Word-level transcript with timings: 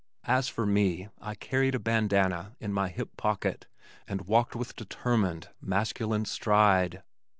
As 0.25 0.49
for 0.49 0.65
me 0.65 1.09
I 1.21 1.35
carried 1.35 1.75
a 1.75 1.79
bandanna 1.79 2.55
in 2.59 2.73
my 2.73 2.87
hip 2.89 3.15
pocket 3.17 3.67
and 4.07 4.21
walked 4.25 4.55
with 4.55 4.75
determined 4.75 5.49
masculine 5.61 6.25
stride. 6.25 7.03